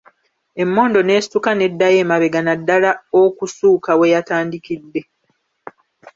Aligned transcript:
Emmondo 0.63 0.99
n'esituka 1.03 1.51
n'eddayo 1.55 1.97
emabega 2.03 2.39
ddala 2.59 2.91
okusuuka 3.21 3.91
weyatandikidde. 3.99 5.01